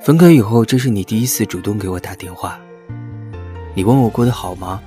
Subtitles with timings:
[0.00, 2.60] 分开以后，这是你第一次主动给我打电话。
[3.74, 4.82] 你问我过得好吗？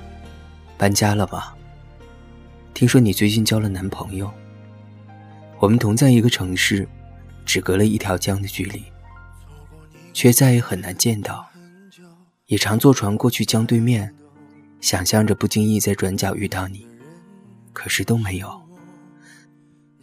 [0.76, 1.54] 搬家了吗？
[2.74, 4.30] 听说你最近交了男朋友。
[5.58, 6.86] 我们同在一个城市，
[7.46, 8.82] 只隔了一条江的距离，
[10.12, 11.46] 却再也很难见到。
[12.44, 14.14] 也常坐船过去江对面，
[14.82, 16.86] 想象着不经意在转角遇到你，
[17.72, 18.65] 可是都没有。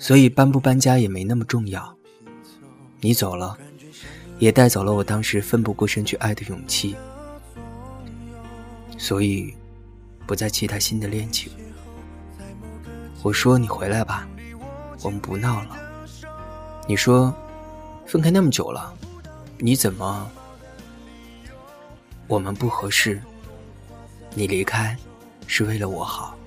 [0.03, 1.97] 所以搬不搬家也没那么重要。
[2.99, 3.57] 你走了。
[4.39, 6.97] 也带走了我当时奋不顾身去爱的勇气，
[8.97, 9.53] 所以
[10.27, 11.49] 不再期待新的恋情。
[13.21, 14.27] 我说你回来吧，
[15.01, 15.77] 我们不闹了。
[16.85, 17.33] 你说
[18.05, 18.93] 分开那么久了，
[19.59, 20.29] 你怎么？
[22.27, 23.21] 我们不合适，
[24.33, 24.97] 你离开
[25.47, 26.37] 是为了我好。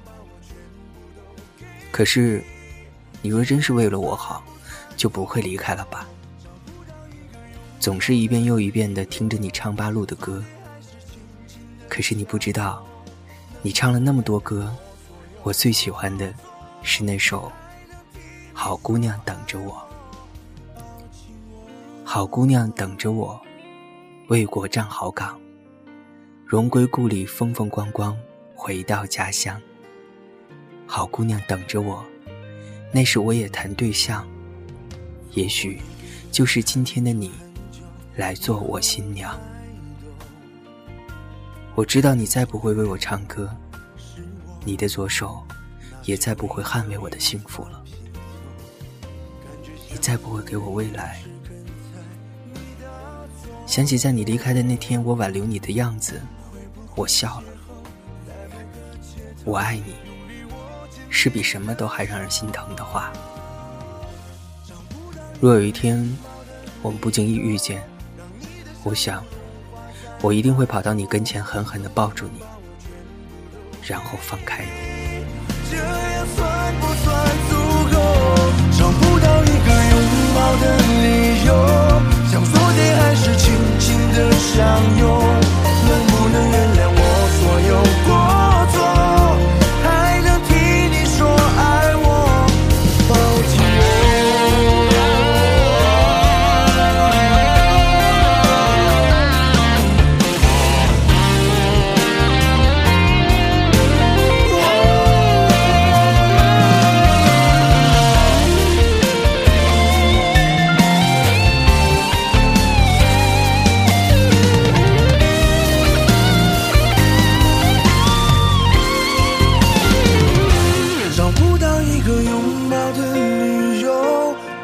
[1.90, 2.44] 可是，
[3.26, 4.40] 你若真是为了我好，
[4.96, 6.06] 就不会离开了吧？
[7.80, 10.44] 总是一遍又一遍的听着你唱八路的歌，
[11.88, 12.86] 可是你不知道，
[13.62, 14.72] 你唱了那么多歌，
[15.42, 16.32] 我最喜欢的
[16.84, 17.50] 是那首
[18.52, 19.72] 《好姑娘等着我》。
[22.04, 23.40] 好姑娘等着我，
[24.28, 25.36] 为国站好岗，
[26.46, 28.16] 荣归故里风风光光，
[28.54, 29.60] 回到家乡。
[30.86, 32.04] 好姑娘等着我，
[32.92, 34.26] 那时我也谈对象，
[35.32, 35.80] 也许
[36.30, 37.30] 就是今天的你。
[38.16, 39.38] 来做我新娘。
[41.74, 43.54] 我知道你再不会为我唱歌，
[44.64, 45.44] 你的左手
[46.04, 47.84] 也再不会捍卫我的幸福了。
[49.90, 51.20] 你再不会给我未来。
[53.66, 56.18] 想起在你离开的那天，我挽留你的样子，
[56.94, 57.48] 我笑了。
[59.44, 59.92] 我爱你，
[61.18, 63.10] 是比什么都还让人心疼的话。
[65.40, 66.06] 若有一天，
[66.82, 67.82] 我们不经意遇见。
[68.82, 69.24] 我想，
[70.20, 72.40] 我一定会跑到你跟前，狠狠地抱住你，
[73.82, 75.24] 然后放开你。
[75.70, 77.56] 这样算不算足
[77.96, 79.15] 够？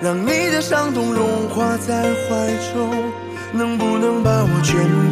[0.03, 2.91] 让你的伤痛融化在怀中，
[3.53, 4.75] 能不能把我眷